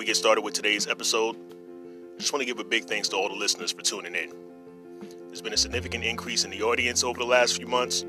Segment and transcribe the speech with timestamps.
[0.00, 3.16] we get started with today's episode, I just want to give a big thanks to
[3.16, 4.32] all the listeners for tuning in.
[5.26, 8.00] There's been a significant increase in the audience over the last few months,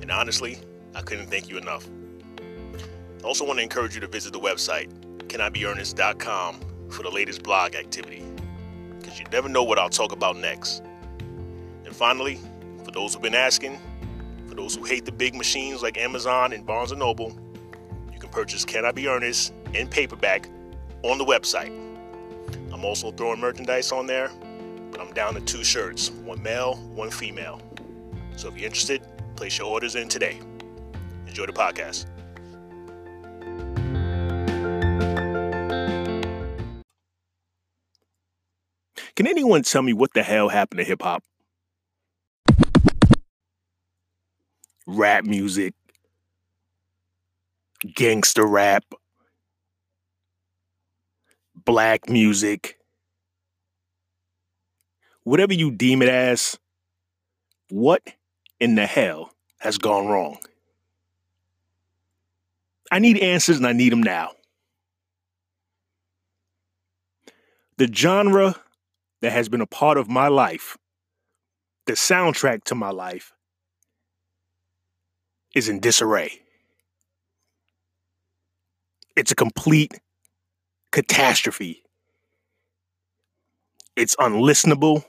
[0.00, 0.58] and honestly,
[0.94, 1.86] I couldn't thank you enough.
[3.22, 4.88] I also want to encourage you to visit the website,
[5.28, 8.24] canibeernest.com, for the latest blog activity,
[8.98, 10.82] because you never know what I'll talk about next.
[11.84, 12.40] And finally,
[12.82, 13.78] for those who've been asking,
[14.46, 17.38] for those who hate the big machines like Amazon and Barnes & Noble,
[18.10, 20.48] you can purchase Can I Be Ernest in paperback
[21.10, 21.70] on the website.
[22.72, 24.30] I'm also throwing merchandise on there,
[24.90, 27.60] but I'm down to two shirts one male, one female.
[28.36, 29.02] So if you're interested,
[29.36, 30.40] place your orders in today.
[31.26, 32.06] Enjoy the podcast.
[39.16, 41.24] Can anyone tell me what the hell happened to hip hop?
[44.86, 45.74] Rap music,
[47.94, 48.84] gangster rap,
[51.66, 52.78] black music,
[55.24, 56.56] whatever you deem it as,
[57.68, 58.02] what
[58.60, 60.38] in the hell has gone wrong?
[62.90, 64.30] I need answers and I need them now.
[67.78, 68.54] The genre
[69.20, 70.78] that has been a part of my life,
[71.86, 73.32] the soundtrack to my life,
[75.54, 76.40] is in disarray.
[79.16, 79.98] It's a complete
[80.92, 81.82] catastrophe.
[83.96, 85.04] It's unlistenable.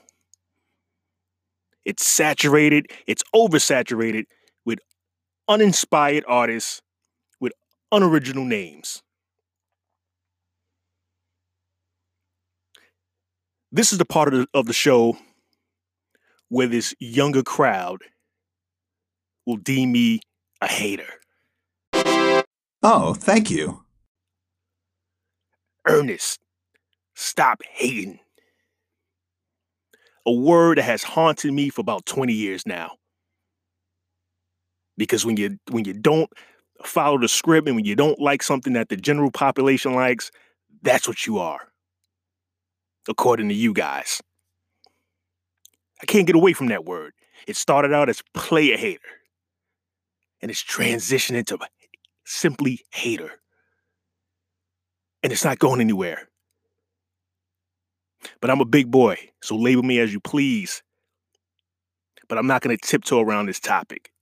[1.84, 2.86] It's saturated.
[3.06, 4.24] It's oversaturated
[4.64, 4.78] with
[5.48, 6.82] uninspired artists
[7.40, 7.52] with
[7.92, 9.02] unoriginal names.
[13.70, 15.18] This is the part of the, of the show
[16.48, 18.00] where this younger crowd
[19.46, 20.20] will deem me
[20.60, 21.08] a hater.
[22.82, 23.84] Oh, thank you.
[25.88, 26.38] Ernest,
[27.14, 28.20] stop hating.
[30.26, 32.92] A word that has haunted me for about 20 years now.
[34.98, 36.30] Because when you when you don't
[36.84, 40.30] follow the script and when you don't like something that the general population likes,
[40.82, 41.60] that's what you are.
[43.08, 44.20] According to you guys.
[46.02, 47.14] I can't get away from that word.
[47.46, 49.00] It started out as player hater.
[50.40, 51.58] And it's transitioned into
[52.24, 53.32] simply hater
[55.22, 56.28] and it's not going anywhere.
[58.40, 60.82] But I'm a big boy, so label me as you please.
[62.28, 64.12] But I'm not going to tiptoe around this topic.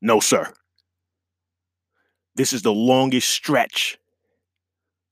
[0.00, 0.52] No, sir.
[2.36, 3.98] This is the longest stretch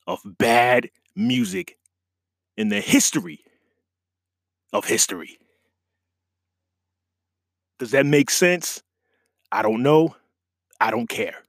[0.06, 1.76] of bad music
[2.56, 3.40] in the history
[4.72, 5.38] of history.
[7.78, 8.82] Does that make sense?
[9.50, 10.16] I don't know.
[10.80, 11.41] I don't care.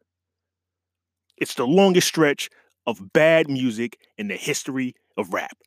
[1.44, 2.50] It's the longest stretch
[2.88, 5.58] of bad music in the history of rap.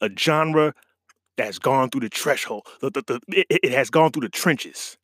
[0.00, 0.72] A genre
[1.36, 4.30] that has gone through the threshold, the, the, the, it, it has gone through the
[4.30, 4.96] trenches.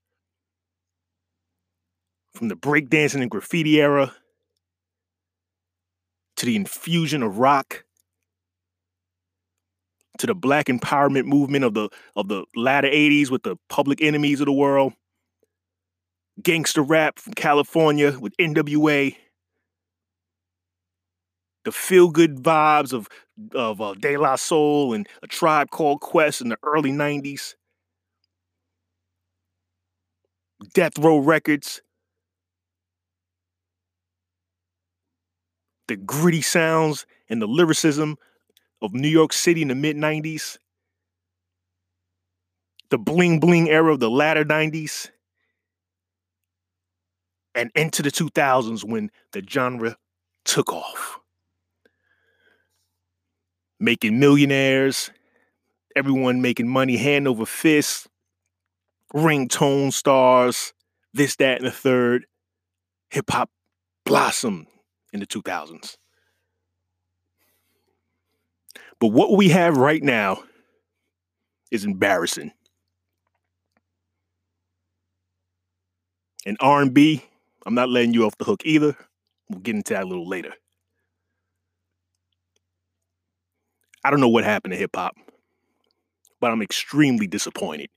[2.34, 4.15] From the breakdancing and graffiti era
[6.38, 7.84] to the infusion of rock
[10.16, 14.41] to the black empowerment movement of the of the latter 80s with the public enemies
[14.41, 14.94] of the world
[16.42, 19.16] gangster rap from California with NWA.
[21.64, 23.08] The feel good vibes of
[23.52, 27.54] of uh, De La Soul and a tribe called Quest in the early '90s.
[30.75, 31.82] Death Row Records.
[35.88, 38.16] The gritty sounds and the lyricism
[38.82, 40.58] of New York City in the mid 90s.
[42.91, 45.10] The bling bling era of the latter 90s
[47.56, 49.97] and into the 2000s when the genre
[50.44, 51.19] took off.
[53.81, 55.11] Making millionaires,
[55.97, 58.06] everyone making money hand over fist,
[59.14, 60.75] ringtone stars,
[61.12, 62.26] this, that, and the third.
[63.11, 63.50] Hip hop
[64.05, 64.67] blossomed
[65.12, 65.97] in the 2000s.
[69.00, 70.43] But what we have right now
[71.70, 72.52] is embarrassing.
[76.44, 77.25] In R&B,
[77.66, 78.96] I'm not letting you off the hook either.
[79.50, 80.52] We'll get into that a little later.
[84.04, 85.16] I don't know what happened to hip hop,
[86.40, 87.90] but I'm extremely disappointed.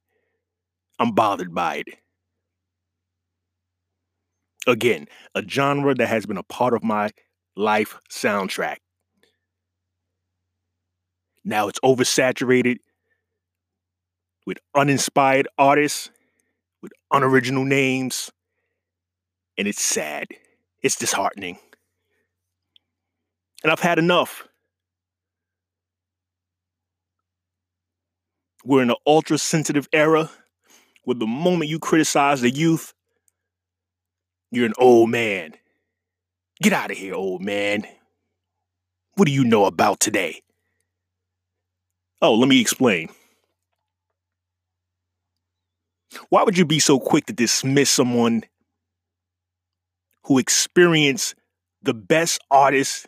[0.98, 1.88] I'm bothered by it.
[4.66, 5.06] Again,
[5.36, 7.12] a genre that has been a part of my
[7.56, 8.78] life soundtrack.
[11.46, 12.78] Now it's oversaturated
[14.48, 16.10] with uninspired artists,
[16.82, 18.32] with unoriginal names,
[19.60, 20.30] And it's sad.
[20.82, 21.60] It's disheartening.
[23.62, 24.48] And I've had enough.
[28.64, 30.30] We're in an ultra sensitive era
[31.04, 32.94] where the moment you criticize the youth,
[34.50, 35.56] you're an old man.
[36.62, 37.84] Get out of here, old man.
[39.16, 40.42] What do you know about today?
[42.22, 43.10] Oh, let me explain.
[46.30, 48.46] Why would you be so quick to dismiss someone
[50.30, 51.36] who experienced
[51.82, 53.08] the best artists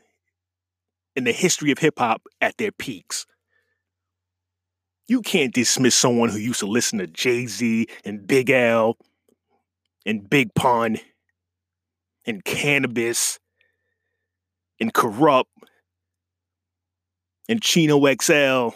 [1.15, 3.27] in the history of hip hop at their peaks?
[5.07, 8.97] You can't dismiss someone who used to listen to Jay Z and Big L
[10.03, 10.97] and Big Pun
[12.25, 13.37] and Canibus
[14.79, 15.45] and Kurupt
[17.47, 18.69] and Chino XL.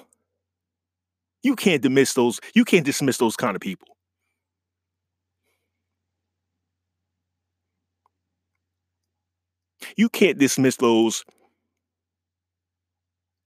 [1.41, 2.39] You can't dismiss those.
[2.53, 3.94] You can't dismiss those kind of people.
[9.95, 11.23] You can't dismiss those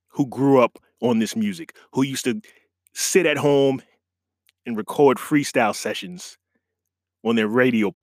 [0.09, 2.41] who grew up on this music, who used to
[2.93, 3.81] sit at home
[4.65, 6.37] and record freestyle sessions
[7.23, 7.93] on their radio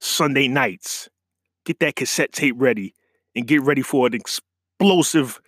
[0.00, 1.08] Sunday nights.
[1.64, 2.94] Get that cassette tape ready
[3.34, 5.40] and get ready for an explosive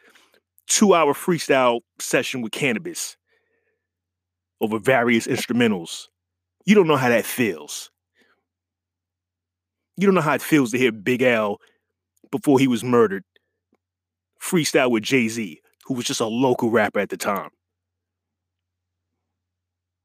[0.66, 3.16] two hour freestyle session with Canibus
[4.60, 6.08] over various instrumentals.
[6.64, 7.90] You don't know how that feels.
[9.96, 11.60] You don't know how it feels to hear Big L
[12.31, 13.25] before he was murdered
[14.40, 17.50] freestyle with Jay Z, who was just a local rapper at the time.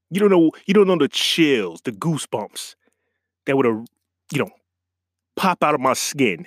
[0.10, 0.52] You don't know.
[0.66, 2.76] You don't know the chills, the goosebumps
[3.46, 3.86] that would have,
[4.32, 4.50] you know,
[5.36, 6.46] pop out of my skin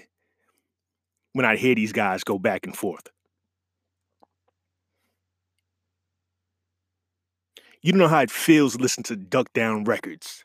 [1.32, 3.08] when I'd hear these guys go back and forth.
[7.82, 10.43] You don't know how it feels to listen to Duck Down Records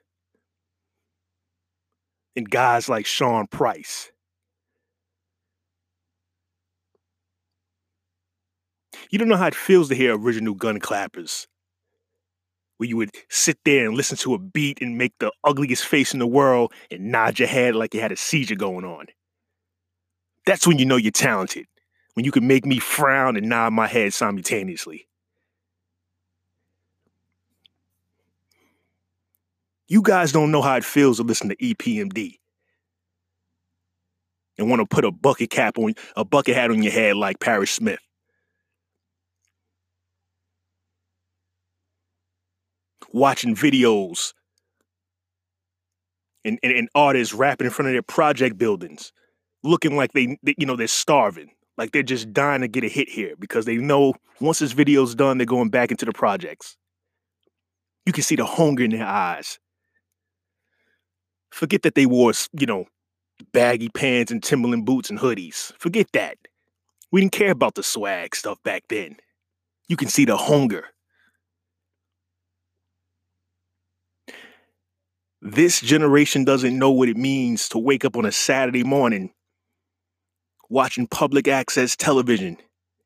[2.36, 4.12] and guys like Sean Price.
[9.10, 11.48] You don't know how it feels to hear original gun clappers.
[12.78, 16.14] Where you would sit there and listen to a beat and make the ugliest face
[16.14, 19.08] in the world and nod your head like you had a seizure going on.
[20.46, 21.66] That's when you know you're talented.
[22.14, 25.09] When you can make me frown and nod my head simultaneously.
[29.90, 32.38] You guys don't know how it feels to listen to EPMD
[34.60, 37.40] and want to put a bucket cap on a bucket hat on your head like
[37.40, 38.00] Parrish Smith.
[43.12, 44.34] Watching videos
[46.46, 49.12] and, and, and artists rapping in front of their project buildings,
[49.64, 51.50] looking like they, they you know they're starving,
[51.80, 55.16] like they're just dying to get a hit here because they know once this video's
[55.16, 56.78] done, they're going back into the projects.
[58.06, 59.58] You can see the hunger in their eyes.
[61.52, 62.86] Forget that they wore, you know,
[63.54, 65.74] baggy pants and Timberland boots and hoodies.
[65.80, 66.38] Forget that.
[67.12, 69.18] We didn't care about the swag stuff back then.
[69.88, 70.86] You can see the hunger.
[75.42, 79.32] This generation doesn't know what it means to wake up on a Saturday morning
[80.70, 82.58] watching public access television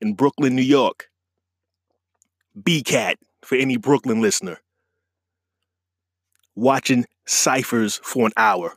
[0.02, 1.10] in Brooklyn, New York.
[2.60, 4.60] BCAT for any Brooklyn listener.
[6.56, 8.76] Watching ciphers for an hour.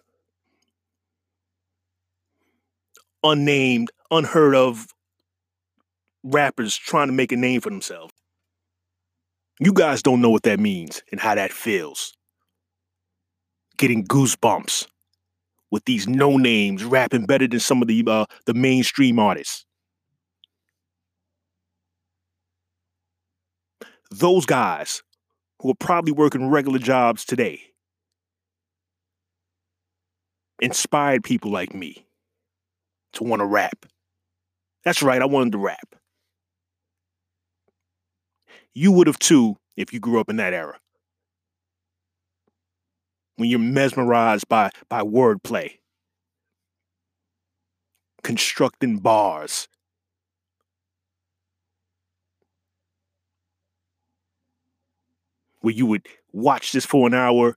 [3.23, 4.87] Unnamed, unheard of
[6.23, 8.13] rappers trying to make a name for themselves.
[9.61, 12.13] You guys don't know what that means and how that feels.
[13.79, 14.87] Getting goosebumps
[15.71, 19.65] with these no names rapping better than some of the uh, the mainstream artists.
[24.11, 25.03] Those guys
[25.67, 27.61] who are probably working regular jobs today
[30.63, 32.07] inspired people like me
[33.13, 33.85] to want to rap.
[34.85, 35.97] That's right, I wanted to rap.
[38.75, 40.79] You would have too if you grew up in that era.
[43.35, 45.79] When you're mesmerized by, by wordplay,
[48.23, 49.67] constructing bars.
[55.67, 57.57] Where you would watch this for an hour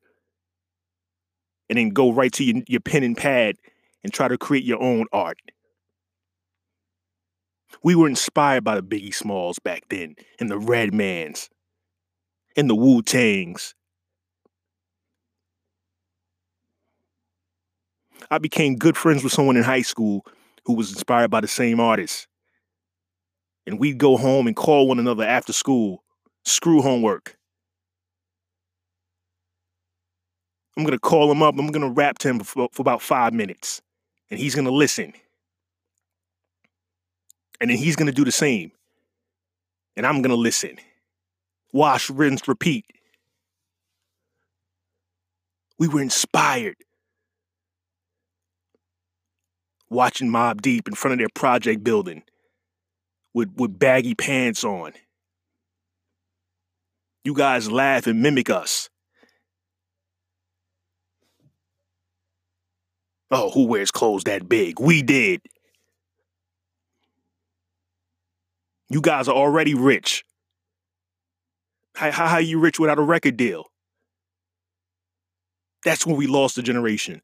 [1.70, 3.58] and then go right to your, your pen and pad
[4.04, 5.38] and try to create your own art.
[7.84, 11.50] We were inspired by the Biggie Smalls back then, and the Redmans,
[12.58, 13.76] and the Wu Tangs.
[18.32, 20.26] I became good friends with someone in high school
[20.66, 22.28] who was inspired by the same artist.
[23.68, 26.04] And we'd go home and call one another after school,
[26.44, 27.36] screw homework.
[30.80, 31.60] I'm going to call him up.
[31.60, 33.82] I'm going to rap to him for, for about five minutes,
[34.32, 35.12] and he's going to listen.
[37.60, 38.72] And then he's going to do the same.
[39.98, 40.78] And I'm going to listen.
[41.74, 42.86] Wash, rinse, repeat.
[45.78, 46.78] We were inspired
[49.90, 52.24] watching Mobb Deep in front of their project building
[53.34, 54.94] with, with baggy pants on.
[57.26, 58.90] You guys laugh and mimic us.
[63.32, 64.80] Oh, who wears clothes that big?
[64.80, 65.42] We did.
[68.90, 70.26] You guys are already rich.
[71.96, 73.66] How, how, how are you rich without a record deal?
[75.86, 77.22] That's when we lost the generation.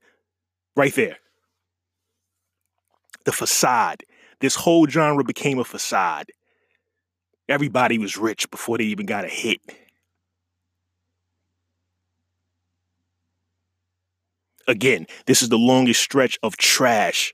[0.76, 1.18] Right there.
[3.26, 4.04] The facade.
[4.42, 6.28] This whole genre became a facade.
[7.50, 9.60] Everybody was rich before they even got a hit.
[14.68, 17.34] Again, this is the longest stretch of trash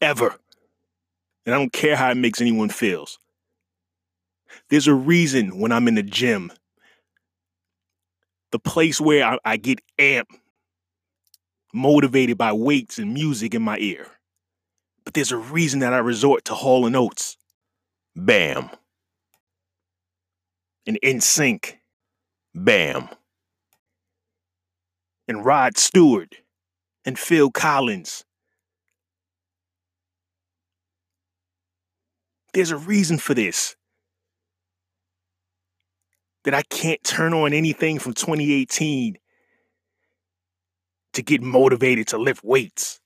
[0.00, 0.36] ever.
[1.44, 3.18] And I don't care how it makes anyone feels.
[4.70, 6.52] There's a reason when I'm in the gym,
[8.52, 10.38] the place where I, I get amped,
[11.72, 14.06] motivated by weights and music in my ear.
[15.04, 17.36] But there's a reason that I resort to Hall and Oates.
[18.16, 18.70] Bam.
[20.86, 21.74] And NSYNC.
[22.54, 23.08] Bam
[25.26, 26.36] and Rod Stewart
[27.04, 28.24] and Phil Collins.
[32.52, 33.76] There's a reason for this.
[36.44, 39.16] That I can't turn on anything from 2018
[41.14, 43.00] to get motivated to lift weights.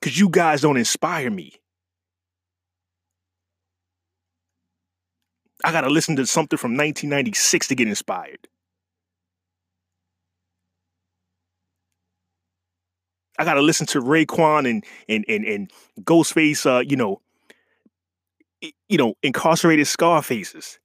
[0.00, 1.52] Because you guys don't inspire me.
[5.64, 8.48] I got to listen to something from 1996 to get inspired.
[13.38, 15.70] I gotta listen to Raekwon and and and and
[16.00, 17.20] Ghostface, uh, you know,
[18.88, 20.78] you know, incarcerated scar faces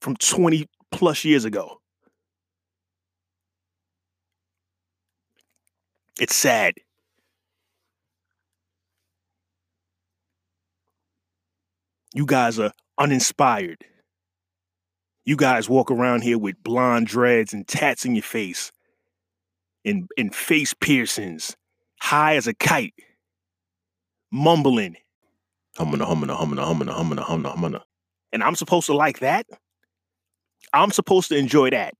[0.00, 1.80] from 20 plus years ago.
[6.18, 6.74] It's sad.
[12.14, 13.84] You guys are uninspired.
[15.26, 18.72] You guys walk around here with blonde dreads and tats in your face
[19.86, 21.56] and, and face piercings,
[22.00, 22.94] high as a kite,
[24.30, 24.96] mumbling.
[25.76, 27.80] Humming, humming, humming, humming, humming, humming, humming.
[28.32, 29.46] And I'm supposed to like that?
[30.72, 31.94] I'm supposed to enjoy that.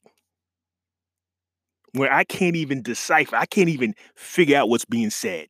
[1.92, 5.46] Where I can't even decipher, I can't even figure out what's being said.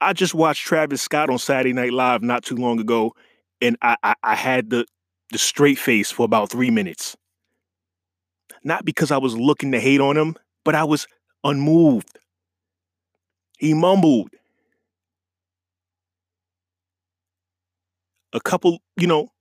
[0.00, 3.14] I just watched Travis Scott on Saturday Night Live not too long ago,
[3.60, 4.86] and I, I, I had the
[5.30, 7.16] the straight face for about three minutes
[8.64, 11.06] not because I was looking to hate on him, but I was
[11.44, 12.18] unmoved.
[13.58, 14.30] He mumbled.
[18.32, 19.32] A couple, you know,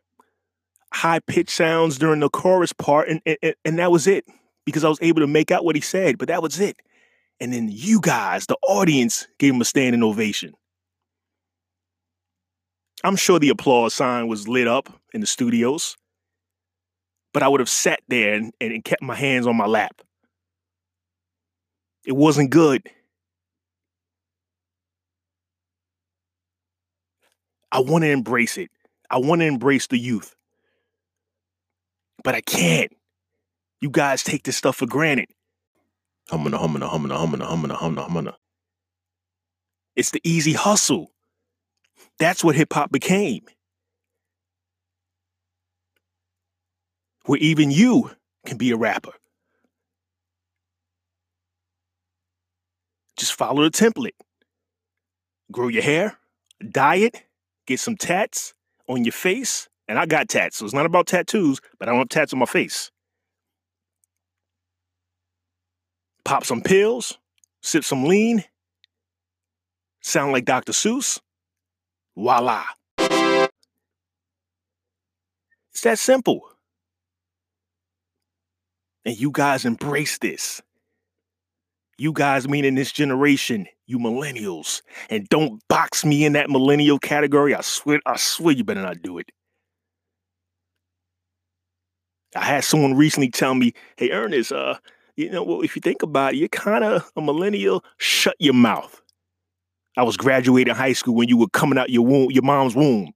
[0.94, 4.26] high pitched sounds during the chorus part, and, and, and that was it
[4.66, 6.78] because I was able to make out what he said, but that was it.
[7.40, 10.54] And then you guys, the audience, gave him a standing ovation.
[13.04, 15.96] I'm sure the applause sign was lit up in the studios
[17.34, 20.02] but I would have sat there and, and kept my hands on my lap.
[22.06, 22.90] It wasn't good.
[27.72, 28.72] I want to embrace it.
[29.10, 30.36] I want to embrace the youth.
[32.24, 32.92] But I can't.
[33.82, 35.30] You guys take this stuff for granted.
[36.30, 38.34] Humming, humming, humming, humming, humming, humming.
[39.96, 41.12] It's the easy hustle.
[42.18, 43.42] That's what hip hop became.
[47.30, 48.10] Where even you
[48.44, 49.12] can be a rapper.
[53.18, 54.16] Just follow the template.
[55.52, 56.18] Grow your hair,
[56.72, 57.22] dye it,
[57.68, 58.56] get some tats
[58.88, 59.70] on your face.
[59.88, 62.40] And I got tats, so it's not about tattoos, but I don't have tats on
[62.40, 62.90] my face.
[66.26, 67.20] Pop some pills,
[67.62, 68.44] sip some lean,
[70.02, 70.72] sound like Dr.
[70.72, 71.20] Seuss.
[72.18, 72.64] Voila.
[72.98, 73.52] It's
[75.84, 76.42] that simple.
[79.06, 80.62] And you guys embrace this.
[81.98, 84.82] You guys meaning this generation, you millennials.
[85.10, 87.54] And don't box me in that millennial category.
[87.54, 89.30] I swear, I swear you better not do it.
[92.36, 94.76] I had someone recently tell me, hey Ernest, uh,
[95.16, 97.84] you know, well, if you think about it, you're kind of a millennial.
[97.98, 99.02] Shut your mouth.
[99.98, 103.12] I was graduating high school when you were coming out your womb, your mom's womb.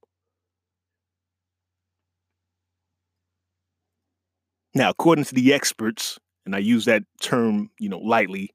[4.74, 8.50] Now, according to the experts, and I use that term, you know, lightly,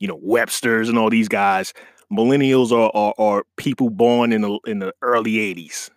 [0.00, 1.72] you know, Webster's and all these guys,
[2.12, 5.90] millennials are, are, are people born in the in the early 80s.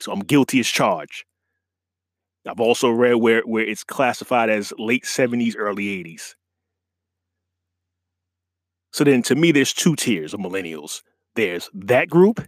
[0.00, 1.24] So I'm guilty as charged.
[2.46, 6.34] I've also read where where it's classified as late 70s, early 80s.
[8.92, 11.02] So then to me, there's two tiers of millennials.
[11.34, 12.40] There's that group,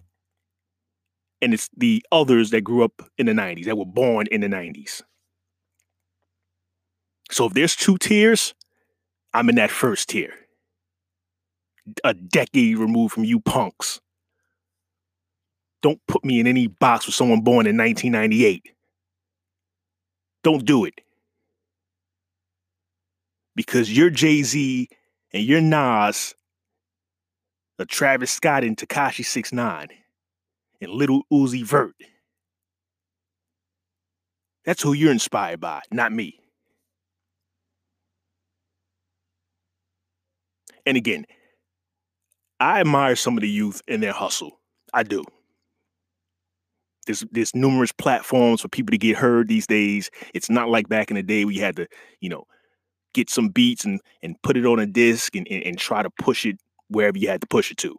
[1.45, 4.47] and it's the others that grew up in the 90s, that were born in the
[4.47, 5.03] 90s.
[7.31, 8.55] So if there's two tiers,
[9.35, 10.33] I'm in that first tier.
[12.03, 14.01] A decade removed from you punks.
[15.83, 18.71] Don't put me in any box with someone born in 1998.
[20.43, 21.03] Don't do it.
[23.55, 24.89] Because you're Jay Z
[25.35, 26.35] and you're Nas,
[27.79, 29.89] a Travis Scott and Tekashi 69
[30.85, 31.95] and Little Uzi Vert.
[34.65, 36.41] That's who you're inspired by, not me.
[40.87, 41.25] And again,
[42.61, 44.61] I admire some of the youth and their hustle.
[44.93, 45.25] I do.
[47.07, 50.11] There's there's numerous platforms for people to get heard these days.
[50.33, 51.87] It's not like back in the day we had to,
[52.21, 52.45] you know,
[53.15, 56.11] get some beats and and put it on a disc and, and, and try to
[56.11, 57.99] push it wherever you had to push it to.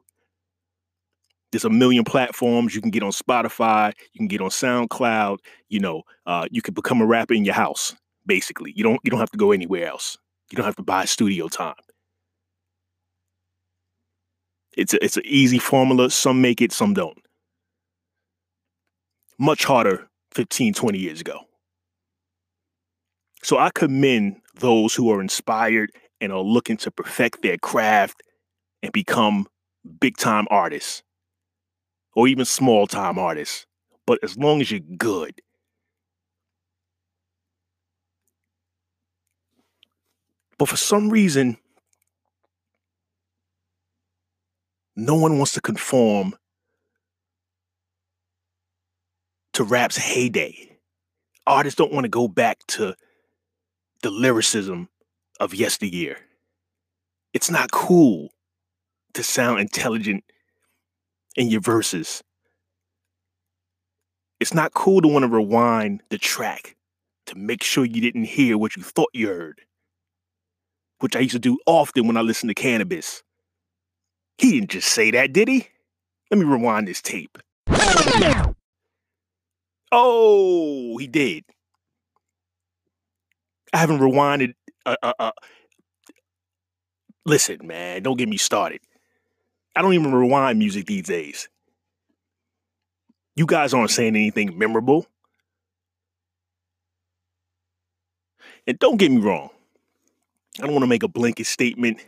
[1.55, 5.37] There's a million platforms you can get on Spotify, you can get on SoundCloud.
[5.69, 7.95] You know, uh, you can become a rapper in your house.
[8.25, 10.17] Basically, you don't you don't have to go anywhere else.
[10.51, 11.75] You don't have to buy studio time.
[14.75, 16.09] It's a, it's an easy formula.
[16.09, 17.17] Some make it, some don't.
[19.39, 21.39] Much harder 15, 20 years ago.
[23.43, 28.23] So I commend those who are inspired and are looking to perfect their craft
[28.83, 29.47] and become
[30.01, 31.01] big time artists
[32.15, 33.67] or even small time artists.
[34.07, 35.41] But as long as you're good,
[40.57, 41.57] but for some reason,
[44.95, 46.35] no one wants to conform
[49.53, 50.77] to rap's heyday.
[51.47, 52.95] Artists don't want to go back to
[54.01, 54.89] the lyricism
[55.39, 56.17] of yesteryear.
[57.33, 58.29] It's not cool
[59.13, 60.23] to sound intelligent
[61.35, 62.23] in your verses.
[64.39, 66.75] It's not cool to want to rewind the track
[67.27, 69.61] to make sure you didn't hear what you thought you heard,
[70.99, 73.23] which I used to do often when I listened to Canibus.
[74.37, 75.67] He didn't just say that, did he?
[76.29, 77.37] Let me rewind this tape.
[79.91, 81.45] Oh, he did.
[83.71, 84.53] I haven't rewinded.
[84.85, 85.31] Uh, uh, uh.
[87.25, 88.81] Listen, man, don't get me started.
[89.75, 91.49] I don't even rewind music these days.
[93.35, 95.05] You guys aren't saying anything memorable.
[98.67, 99.49] And don't get me wrong,
[100.59, 102.03] I don't want to make a blanket statement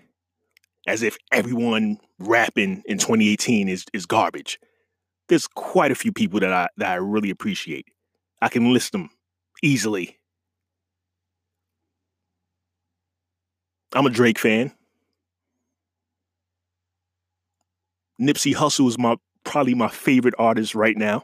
[0.88, 4.60] as if everyone rapping in 2018 is is garbage.
[5.28, 7.88] There's quite a few people that I that I really appreciate.
[8.42, 9.10] I can list them
[9.62, 10.18] easily.
[13.94, 14.72] I'm a Drake fan.
[18.22, 21.24] Nipsey Hussle is my probably my favorite artist right now.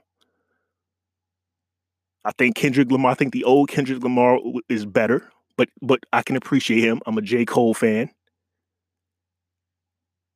[2.26, 3.12] I think Kendrick Lamar.
[3.12, 7.02] I think the old Kendrick Lamar is better, but but I can appreciate him.
[7.06, 8.10] I'm a J Cole fan.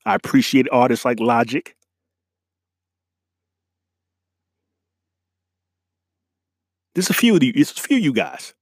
[0.06, 1.76] I appreciate artists like Logic.
[6.96, 7.54] There's a few of you.
[7.56, 8.54] It's a few of you guys,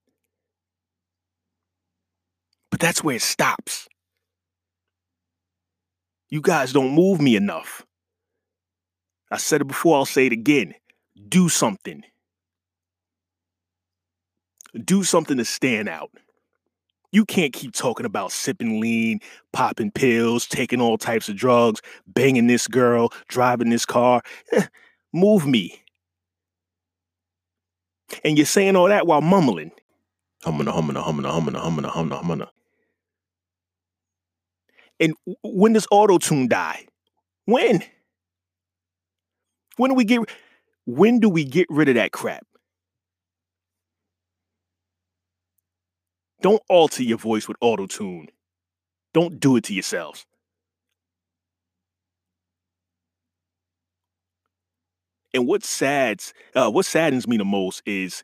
[2.72, 3.88] but that's where it stops.
[6.30, 7.86] You guys don't move me enough.
[9.32, 10.74] I said it before, I'll say it again.
[11.28, 12.04] Do something.
[14.84, 16.12] Do something to stand out.
[17.12, 19.20] You can't keep talking about sipping lean,
[19.54, 24.22] popping pills, taking all types of drugs, banging this girl, driving this car.
[24.52, 24.66] Eh,
[25.14, 25.82] move me.
[28.24, 29.72] And you're saying all that while mumbling.
[30.44, 32.48] Humming, humming, humming, humming, humming, humming, humming.
[35.00, 36.86] And when does auto tune die?
[37.46, 37.84] When?
[39.78, 40.22] When do we get
[40.86, 42.46] when do we get rid of that crap?
[46.42, 48.30] Don't alter your voice with auto tune.
[49.14, 50.26] Don't do it to yourselves.
[55.34, 58.24] And what sads, uh, what saddens me the most is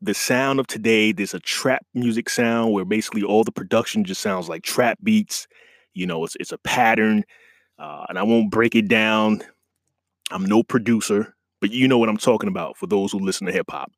[0.00, 1.12] the sound of today.
[1.12, 5.48] There's a trap music sound where basically all the production just sounds like trap beats
[6.00, 7.24] you know, it's it's a pattern,
[7.78, 9.42] uh, and I won't break it down.
[10.32, 13.52] I'm no producer, but you know what I'm talking about for those who listen to
[13.52, 13.92] hip hop.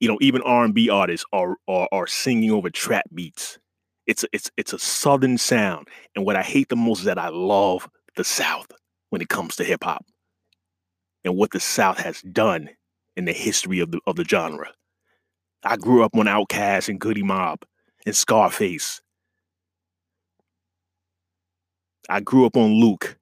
[0.00, 3.58] you know, even R&B artists are are, are singing over trap beats.
[4.06, 7.18] It's a, it's it's a southern sound, and what I hate the most is that
[7.18, 8.68] I love the South
[9.10, 10.04] when it comes to hip hop
[11.24, 12.70] and what the South has done
[13.16, 14.72] in the history of the of the genre.
[15.64, 17.60] I grew up on Outkast and Goodie Mob
[18.06, 19.02] and Scarface.
[22.08, 23.16] I grew up on Luke.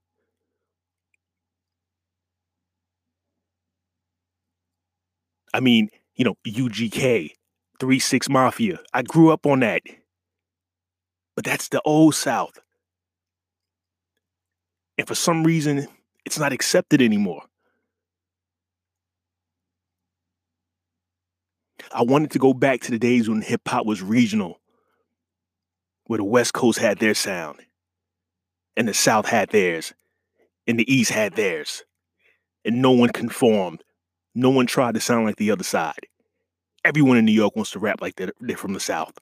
[5.53, 7.33] I mean, you know, UGK,
[7.81, 8.79] 3 6 Mafia.
[8.93, 9.83] I grew up on that.
[11.35, 12.59] But that's the old South.
[14.99, 15.87] And for some reason,
[16.25, 17.43] it's not accepted anymore.
[21.93, 24.61] I wanted to go back to the days when hip hop was regional,
[26.07, 27.61] where the West Coast had their sound,
[28.79, 29.93] and the South had theirs,
[30.69, 31.83] and the East had theirs,
[32.64, 33.83] and no one conformed.
[34.37, 36.07] No one tried to sound like the other side.
[36.85, 39.19] Everyone in New York wants to rap like they're, from the South.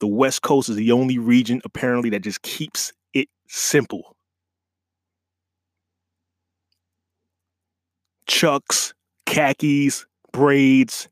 [0.00, 4.16] The West Coast is the only region, apparently, that just keeps it simple.
[8.26, 8.94] Chucks,
[9.26, 11.08] khakis, braids.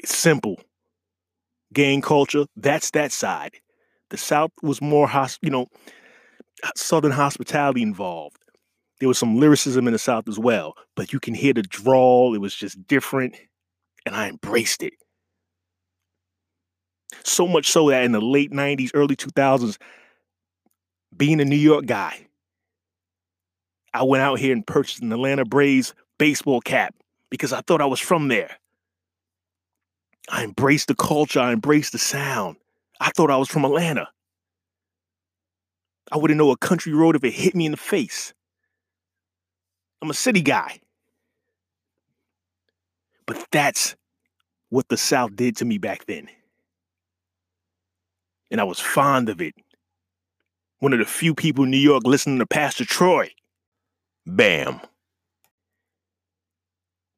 [0.00, 0.56] It's simple.
[1.72, 3.52] Gang culture, that's that side.
[4.10, 5.66] The South was more, hosp- you know,
[6.76, 8.36] Southern hospitality involved.
[8.98, 12.34] There was some lyricism in the South as well, but you can hear the drawl.
[12.34, 13.36] It was just different,
[14.04, 14.92] and I embraced it.
[17.24, 19.78] So much so that in the late 90s, early 2000s,
[21.16, 22.26] being a New York guy,
[23.92, 26.94] I went out here and purchased an Atlanta Braves baseball cap
[27.30, 28.58] because I thought I was from there.
[30.28, 32.56] I embraced the culture, I embraced the sound.
[33.00, 34.08] I thought I was from Atlanta.
[36.12, 38.34] I wouldn't know a country road if it hit me in the face.
[40.02, 40.80] I'm a city guy.
[43.26, 43.96] But that's
[44.68, 46.28] what the South did to me back then.
[48.50, 49.54] And I was fond of it.
[50.80, 53.30] One of the few people in New York listening to Pastor Troy.
[54.26, 54.80] Bam.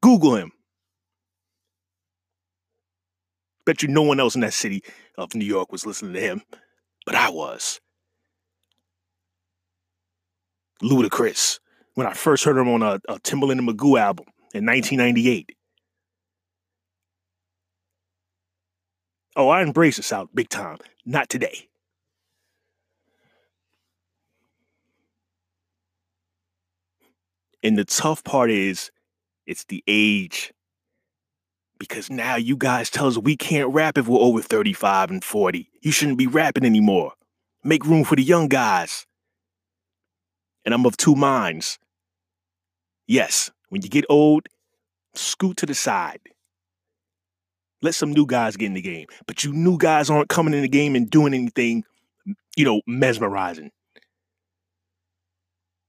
[0.02, 0.52] Google him.
[3.64, 4.82] Bet you no one else in that city
[5.18, 6.42] of New York was listening to him,
[7.06, 7.80] but I was.
[10.82, 11.60] Ludacris
[11.94, 15.54] when I first heard him on a, a Timbaland and Magoo album in 1998.
[19.36, 20.78] Oh, I embrace the South big time.
[21.06, 21.68] Not today.
[27.62, 28.90] And the tough part is,
[29.46, 30.52] it's the age.
[31.82, 35.68] Because now you guys tell us we can't rap if we're over 35 and 40.
[35.80, 37.14] You shouldn't be rapping anymore.
[37.64, 39.04] Make room for the young guys.
[40.64, 41.80] And I'm of two minds.
[43.08, 44.46] Yes, when you get old,
[45.16, 46.20] scoot to the side.
[47.82, 49.08] Let some new guys get in the game.
[49.26, 51.82] But you new guys aren't coming in the game and doing anything,
[52.54, 53.72] you know, mesmerizing.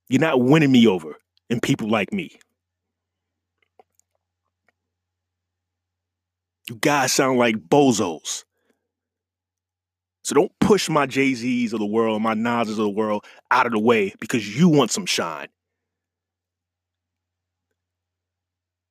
[0.10, 1.17] You're not winning me over
[1.51, 2.32] and people like me.
[6.69, 8.43] You guys sound like bozos.
[10.23, 13.65] So don't push my Jay Z's of the world, my Nas's of the world out
[13.65, 15.49] of the way because you want some shine.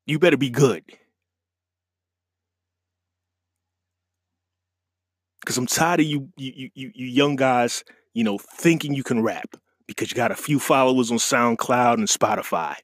[0.06, 0.85] you better be good.
[5.44, 7.82] Cause I'm tired of you, you, you, you young guys,
[8.14, 9.56] you know, thinking you can rap
[9.88, 12.76] because you got a few followers on SoundCloud and Spotify.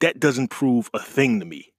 [0.00, 1.72] That doesn't prove a thing to me.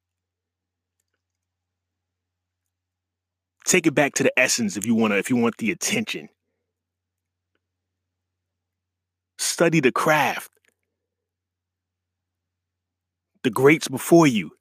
[3.70, 6.30] Take it back to the essence if you want to, if you want the attention.
[9.38, 10.50] Study the craft
[13.44, 14.52] the greats before you.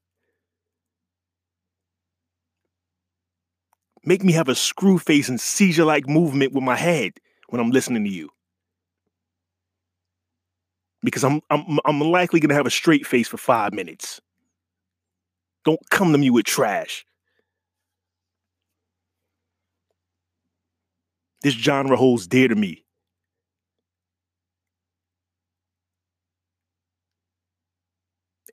[4.05, 7.15] Make me have a screw face and seizure like movement with my head
[7.49, 8.29] when I'm listening to you.
[11.03, 14.21] Because I'm I'm I'm likely gonna have a straight face for five minutes.
[15.65, 17.07] Don't come to me with trash.
[21.43, 22.85] This genre holds dear to me.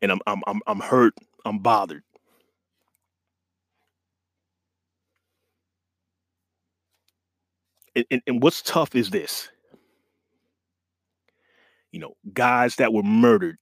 [0.02, 1.16] and I'm I'm I'm I'm hurt.
[1.46, 2.04] I'm bothered.
[7.96, 9.50] And, and, and what's tough is this.
[11.92, 13.58] You know, guys that were murdered,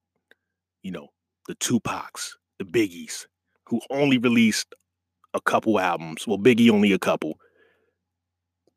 [0.81, 1.09] you know,
[1.47, 3.27] the Tupacs, the Biggies,
[3.69, 4.73] who only released
[5.33, 6.27] a couple albums.
[6.27, 7.37] Well, Biggie only a couple.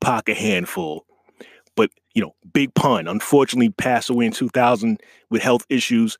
[0.07, 1.05] A handful.
[1.77, 6.17] But, you know, Big Pun unfortunately passed away in 2000 with health issues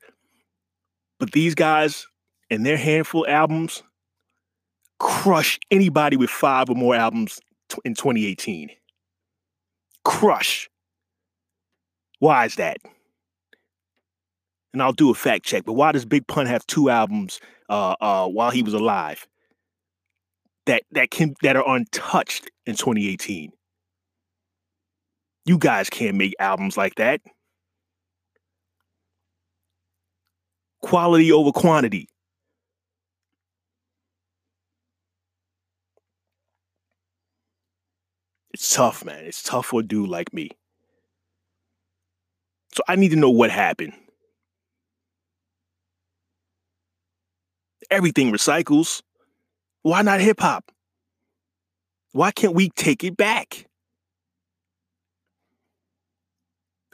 [1.19, 2.05] But these guys
[2.49, 3.83] and their handful albums
[4.99, 7.39] crush anybody with five or more albums
[7.85, 8.69] in 2018.
[10.03, 10.69] Crush.
[12.19, 12.77] Why is that?
[14.73, 17.95] And I'll do a fact check, but why does Big Pun have two albums uh,
[17.99, 19.27] uh, while he was alive
[20.65, 23.51] that that can that are untouched in 2018?
[25.47, 27.21] You guys can't make albums like that.
[30.81, 32.09] Quality over quantity.
[38.53, 39.23] It's tough, man.
[39.23, 40.49] It's tough for a dude like me.
[42.73, 43.93] So I need to know what happened.
[47.89, 49.01] Everything recycles.
[49.83, 50.73] Why not hip hop?
[52.11, 53.67] Why can't we take it back?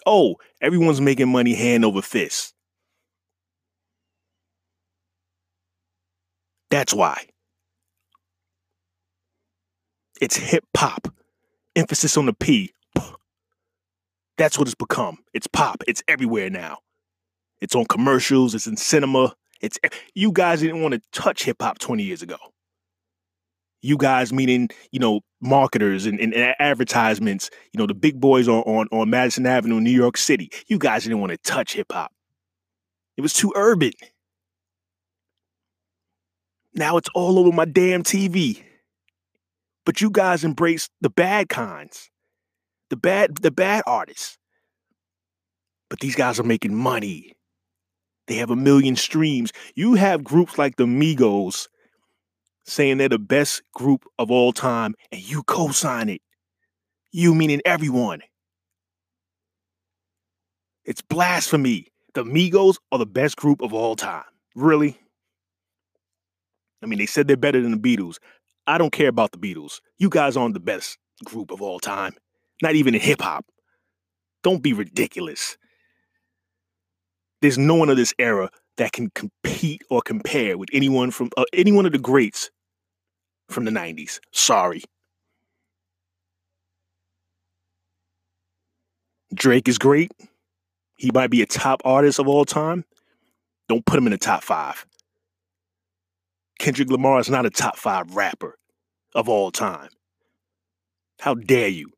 [0.06, 2.54] Oh, everyone's making money hand over fist.
[6.70, 7.28] That's why.
[10.20, 11.08] It's hip hop.
[11.76, 12.72] Emphasis on the P.
[14.38, 15.18] That's what it's become.
[15.34, 15.84] It's pop.
[15.88, 16.80] It's everywhere now.
[17.62, 18.56] It's on commercials.
[18.56, 19.36] It's in cinema.
[19.62, 19.80] It's
[20.16, 22.38] you guys didn't want to touch hip hop 20 years ago.
[23.84, 28.64] You guys, meaning you know marketers and, and, advertisements, you know the big boys on,
[28.64, 30.50] on on Madison Avenue, New York City.
[30.68, 32.12] You guys didn't want to touch hip hop.
[33.18, 33.92] It was too urban.
[36.74, 38.64] Now it's all over my damn TV.
[39.86, 42.10] But you guys embrace the bad kinds,
[42.90, 44.38] the bad, the bad artists.
[45.90, 47.34] But these guys are making money.
[48.28, 49.52] They have a million streams.
[49.76, 51.68] You have groups like the Migos
[52.66, 56.22] saying they're the best group of all time, and you co-sign it.
[57.12, 58.22] You meaning everyone.
[60.86, 61.88] It's blasphemy.
[62.14, 64.24] The Migos are the best group of all time.
[64.56, 64.98] Really?
[66.82, 68.18] I mean, they said they're better than the Beatles.
[68.68, 69.80] I don't care about the Beatles.
[69.98, 72.14] You guys aren't the best group of all time,
[72.62, 73.46] not even in hip hop.
[74.44, 75.58] Don't be ridiculous.
[77.42, 81.46] There's no one of this era that can compete or compare with anyone from uh,
[81.54, 82.50] any one of the greats
[83.50, 84.20] from the 90s.
[84.32, 84.84] Sorry.
[89.34, 90.12] Drake is great.
[90.98, 92.86] He might be a top artist of all time.
[93.68, 94.86] Don't put him in the top five.
[96.60, 98.58] Kendrick Lamar is not a top five rapper
[99.16, 99.90] of all time.
[101.20, 101.92] How dare you?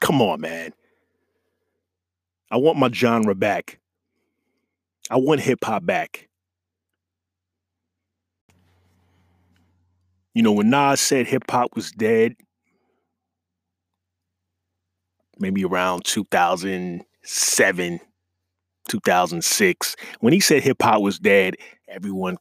[0.00, 0.72] Come on, man.
[2.50, 3.78] I want my genre back.
[5.10, 6.28] I want hip hop back.
[10.34, 12.34] You know, when Nas said hip hop was dead,
[15.38, 18.00] maybe around 2007,
[18.88, 19.96] 2006.
[20.20, 21.56] When he said hip hop was dead,
[21.88, 22.38] everyone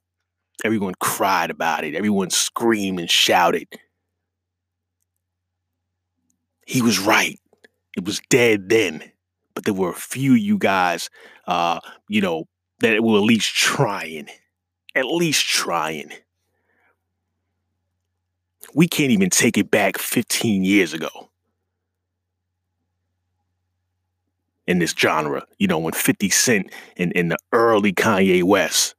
[0.64, 1.96] everyone cried about it.
[1.96, 3.68] Everyone screamed and shouted.
[6.66, 7.40] He was right.
[7.98, 9.04] It was dead then.
[9.54, 11.10] But there were a few you guys
[11.48, 12.46] uh, you know,
[12.82, 14.28] that it will at least trying.
[14.96, 16.12] At least trying.
[18.74, 21.30] We can't even take it back 15 years ago.
[24.68, 25.46] in this genre.
[25.60, 28.96] You know, when 50 Cent and, in the early Kanye West,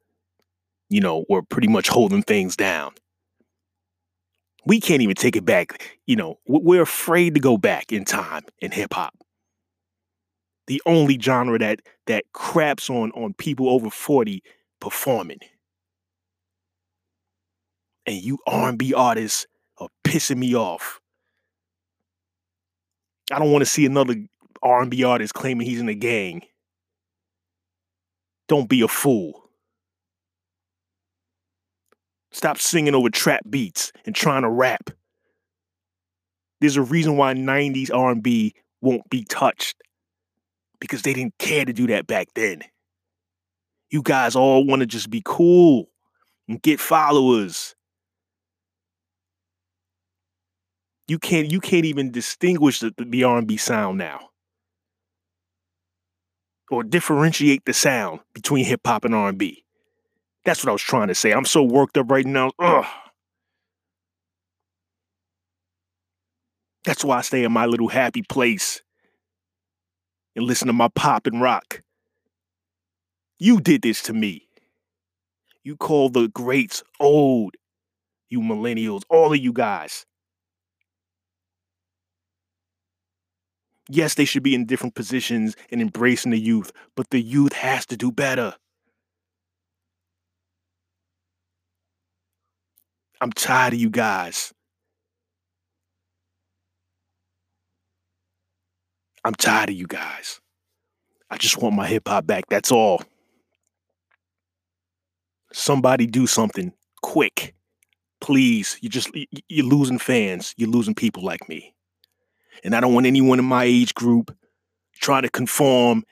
[0.89, 2.93] you know, were pretty much holding things down.
[4.65, 5.99] We can't even take it back.
[6.07, 9.15] You know, we're afraid to go back in time in hip hop.
[10.73, 14.43] The only genre that that craps on on people over 40
[14.81, 15.41] performing.
[18.07, 20.99] And you R&B artists are pissing me off.
[23.31, 24.15] I don't want to see another
[24.63, 26.41] R&B artist claiming he's in a gang.
[28.49, 29.51] Don't be a fool.
[32.31, 34.89] Stop singing over trap beats and trying to rap.
[36.63, 39.77] There's a reason why 90s R&B won't be touched
[40.83, 42.61] because they didn't care to do that back then.
[43.93, 45.89] You guys all want to just be cool
[46.49, 47.77] and get followers.
[51.07, 54.31] You can't you can't even distinguish the, the R&B sound now
[56.69, 59.63] or differentiate the sound between hip hop and R&B.
[60.45, 61.31] That's what I was trying to say.
[61.31, 62.51] I'm so worked up right now.
[62.59, 62.87] Ugh.
[66.85, 68.83] That's why I stay in my little happy place
[70.35, 71.83] and listen to my pop and rock.
[73.39, 74.49] You did this to me.
[75.65, 77.55] You call the greats old,
[78.29, 80.07] you millennials, all of you guys.
[83.89, 87.85] Yes, they should be in different positions and embracing the youth, but the youth has
[87.87, 88.55] to do better.
[93.21, 94.53] I'm tired of you guys.
[99.25, 100.41] I'm tired of you guys.
[101.31, 102.45] I just want my hip hop back.
[102.49, 103.03] That's all.
[105.53, 107.55] Somebody do something quick.
[108.21, 108.79] Please.
[108.81, 109.11] You just
[109.49, 110.55] you're losing fans.
[110.57, 111.75] You're losing people like me.
[112.65, 114.37] And I don't want anyone in my age group
[115.01, 116.05] trying to conform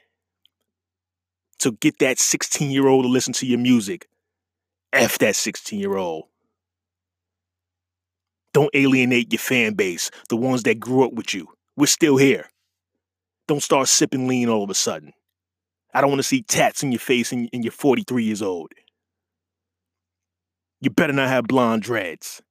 [1.59, 4.09] to get that 16 year old to listen to your music.
[4.93, 6.25] F that 16 year old.
[8.53, 11.47] Don't alienate your fan base, the ones that grew up with you.
[11.77, 12.51] We're still here.
[13.51, 15.13] Don't start sipping lean all of a sudden.
[15.93, 18.71] I don't want to see tats in your face and, and you're 43 years old.
[20.81, 22.43] You better not have blonde dreads.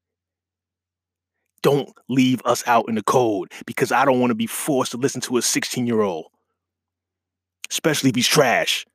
[1.61, 4.97] Don't leave us out in the cold because I don't want to be forced to
[4.97, 6.25] listen to a 16 year old,
[7.71, 8.85] especially if he's trash.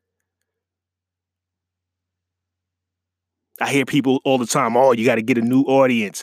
[3.62, 6.22] I hear people all the time, oh, you got to get a new audience.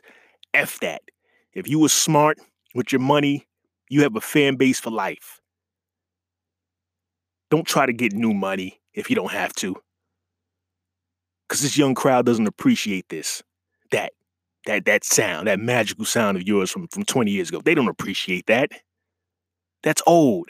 [0.54, 1.02] F that.
[1.56, 2.38] If you were smart
[2.76, 3.48] with your money,
[3.90, 5.41] you have a fan base for life.
[7.52, 9.76] Don't try to get new money if you don't have to.
[11.48, 13.44] Because this young crowd doesn't appreciate this.
[13.92, 14.14] That
[14.66, 17.60] that that sound, that magical sound of yours from, from 20 years ago.
[17.64, 18.72] They don't appreciate that.
[19.84, 20.50] That's old,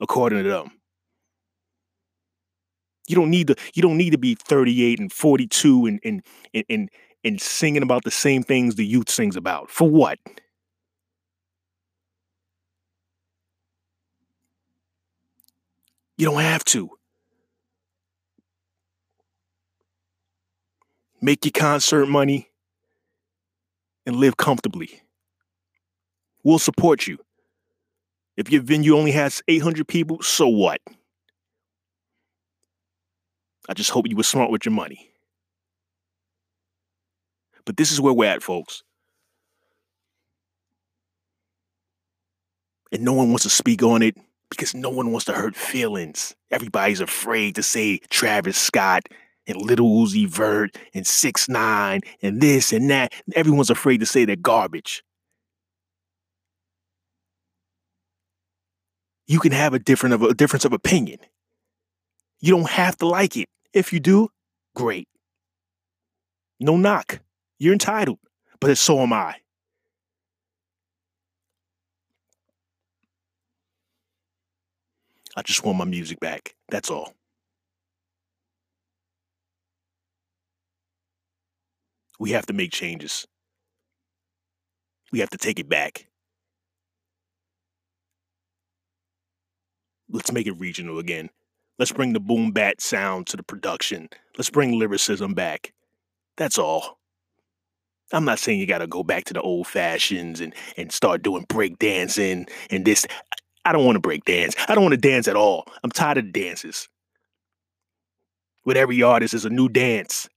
[0.00, 0.70] according to them.
[3.08, 6.22] You don't need to you don't need to be 38 and 42 and and
[6.54, 6.90] and and,
[7.24, 9.70] and singing about the same things the youth sings about.
[9.70, 10.20] For what?
[16.22, 16.88] You don't have to.
[21.20, 22.48] Make your concert money
[24.06, 25.02] and live comfortably.
[26.44, 27.18] We'll support you.
[28.36, 30.80] If your venue only has 800 people, so what?
[33.68, 35.10] I just hope you were smart with your money.
[37.64, 38.84] But this is where we're at, folks.
[42.92, 44.16] And no one wants to speak on it
[44.56, 46.34] because no one wants to hurt feelings.
[46.50, 49.08] Everybody's afraid to say Travis Scott
[49.46, 53.12] and Little Uzi Vert and Six Nine and this and that.
[53.34, 55.02] Everyone's afraid to say they're garbage.
[59.26, 61.18] You can have a different of a difference of opinion.
[62.40, 63.48] You don't have to like it.
[63.72, 64.28] If you do,
[64.74, 65.08] great.
[66.60, 67.20] No knock.
[67.58, 68.18] You're entitled,
[68.60, 69.41] but so am I.
[75.36, 76.54] I just want my music back.
[76.68, 77.14] That's all.
[82.18, 83.26] We have to make changes.
[85.10, 86.06] We have to take it back.
[90.10, 91.30] Let's make it regional again.
[91.78, 94.08] Let's bring the boom bap sound to the production.
[94.36, 95.72] Let's bring lyricism back.
[96.36, 96.98] That's all.
[98.12, 101.22] I'm not saying you got to go back to the old fashions and, and start
[101.22, 103.06] doing break dancing and this.
[103.64, 104.54] I don't want to break dance.
[104.68, 105.66] I don't want to dance at all.
[105.82, 106.88] I'm tired of dances.
[108.64, 110.28] With every artist is a new dance.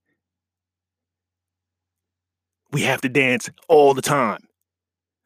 [2.72, 4.40] We have to dance all the time.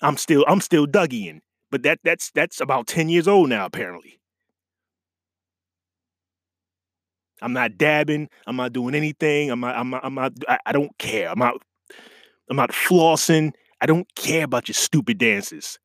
[0.01, 4.19] I'm still I'm still Dougieing, but that that's that's about 10 years old now apparently.
[7.41, 8.29] I'm not dabbing.
[8.47, 9.49] I'm not doing anything.
[9.49, 9.75] I'm not.
[9.75, 10.05] I'm not.
[10.05, 10.33] I'm not
[10.65, 11.29] I, don't care.
[11.29, 11.55] I'm not.
[12.49, 13.53] I'm not flossing.
[13.81, 15.79] I don't care about your stupid dances.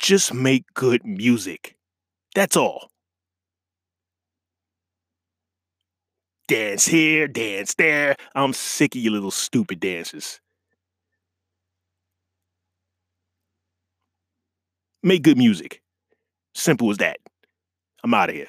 [0.00, 1.76] Just make good music.
[2.34, 2.90] That's all.
[6.48, 8.16] Dance here, dance there.
[8.34, 10.40] I'm sick of your little stupid dances.
[15.02, 15.82] Make good music.
[16.54, 17.18] Simple as that.
[18.02, 18.48] I'm out of here.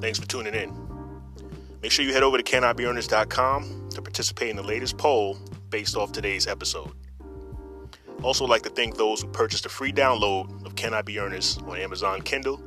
[0.00, 0.85] Thanks for tuning in.
[1.86, 5.38] Make sure you head over to canibeernest.com to participate in the latest poll
[5.70, 6.90] based off today's episode.
[8.24, 11.62] Also, like to thank those who purchased a free download of Can I Be Ernest
[11.62, 12.60] on Amazon Kindle.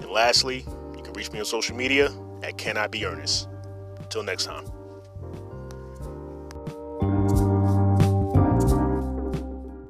[0.00, 0.66] And lastly,
[0.96, 2.12] you can reach me on social media
[2.42, 3.48] at Can I Be Ernest.
[4.00, 4.64] Until next time.